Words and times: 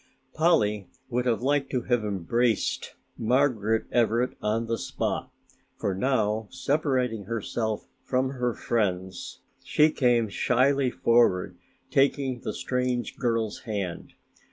Polly 0.33 0.87
would 1.11 1.27
have 1.27 1.43
liked 1.43 1.69
to 1.73 1.83
have 1.83 2.03
embraced 2.03 2.95
Margaret 3.19 3.85
Everett 3.91 4.35
on 4.41 4.65
the 4.65 4.79
spot, 4.79 5.31
for 5.77 5.93
now 5.93 6.47
separating 6.49 7.25
herself 7.25 7.85
from 8.03 8.31
her 8.31 8.55
friends 8.55 9.41
she 9.63 9.91
came 9.91 10.27
shyly 10.27 10.89
forward 10.89 11.55
taking 11.91 12.39
the 12.39 12.51
strange 12.51 13.15
girl's 13.17 13.59
hand. 13.59 14.13